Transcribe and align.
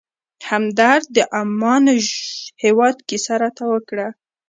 همدرد 0.47 1.05
د 1.15 1.17
عمان 1.37 1.83
هېواد 2.63 2.95
کیسه 3.07 3.33
راته 3.41 3.63
وکړه. 3.73 4.07